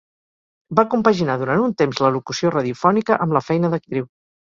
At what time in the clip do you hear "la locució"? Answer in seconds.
2.07-2.55